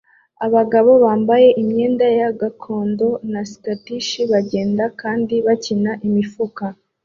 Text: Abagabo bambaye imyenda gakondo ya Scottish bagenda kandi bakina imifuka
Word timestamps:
Abagabo 0.45 0.91
bambaye 1.03 1.47
imyenda 1.61 2.05
gakondo 2.41 3.07
ya 3.31 3.41
Scottish 3.51 4.09
bagenda 4.31 4.83
kandi 5.01 5.35
bakina 5.45 5.91
imifuka 6.07 6.65